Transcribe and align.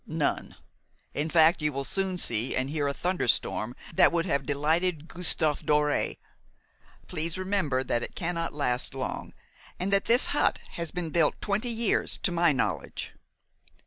"None. 0.07 0.55
In 1.13 1.29
fact, 1.29 1.61
you 1.61 1.71
will 1.71 1.85
soon 1.85 2.17
see 2.17 2.55
and 2.55 2.71
hear 2.71 2.87
a 2.87 2.91
thunder 2.93 3.27
storm 3.27 3.75
that 3.93 4.11
would 4.11 4.25
have 4.25 4.47
delighted 4.47 5.07
Gustave 5.07 5.63
Doré. 5.63 6.17
Please 7.05 7.37
remember 7.37 7.83
that 7.83 8.01
it 8.01 8.15
cannot 8.15 8.51
last 8.51 8.95
long, 8.95 9.31
and 9.79 9.93
that 9.93 10.05
this 10.05 10.25
hut 10.33 10.57
has 10.71 10.89
been 10.89 11.11
built 11.11 11.39
twenty 11.39 11.69
years 11.69 12.17
to 12.23 12.31
my 12.31 12.51
knowledge." 12.51 13.13